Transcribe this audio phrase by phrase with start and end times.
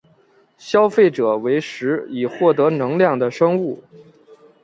[0.57, 3.83] 消费者为食以获得能量的生物。